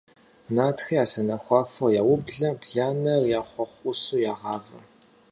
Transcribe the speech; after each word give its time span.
Нартхэ 0.55 0.93
я 1.01 1.05
сэнэхуафэр 1.11 1.91
яублэ, 2.01 2.49
бланэр 2.61 3.23
я 3.39 3.41
хъуэхъу 3.49 3.79
Ӏусу 3.97 4.21
ягъавэ. 4.31 4.79